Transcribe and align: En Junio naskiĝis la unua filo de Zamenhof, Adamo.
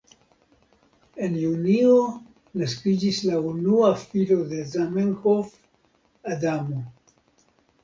En 1.27 1.35
Junio 1.41 1.97
naskiĝis 2.63 3.21
la 3.27 3.43
unua 3.51 3.93
filo 4.07 4.41
de 4.55 4.65
Zamenhof, 4.73 5.55
Adamo. 6.35 6.83